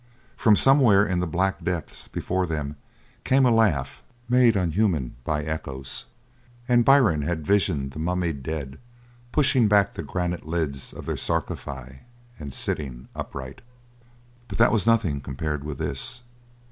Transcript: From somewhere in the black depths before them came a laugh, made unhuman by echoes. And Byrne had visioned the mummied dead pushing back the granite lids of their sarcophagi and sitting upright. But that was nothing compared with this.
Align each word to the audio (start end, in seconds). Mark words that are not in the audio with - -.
From 0.35 0.55
somewhere 0.55 1.05
in 1.05 1.19
the 1.19 1.27
black 1.27 1.63
depths 1.63 2.07
before 2.07 2.47
them 2.47 2.75
came 3.23 3.45
a 3.45 3.51
laugh, 3.51 4.01
made 4.27 4.55
unhuman 4.55 5.13
by 5.23 5.43
echoes. 5.43 6.05
And 6.67 6.83
Byrne 6.83 7.21
had 7.21 7.45
visioned 7.45 7.91
the 7.91 7.99
mummied 7.99 8.41
dead 8.41 8.79
pushing 9.31 9.67
back 9.67 9.93
the 9.93 10.01
granite 10.01 10.47
lids 10.47 10.91
of 10.91 11.05
their 11.05 11.17
sarcophagi 11.17 11.99
and 12.39 12.51
sitting 12.51 13.09
upright. 13.15 13.61
But 14.47 14.57
that 14.57 14.71
was 14.71 14.87
nothing 14.87 15.21
compared 15.21 15.63
with 15.63 15.77
this. 15.77 16.23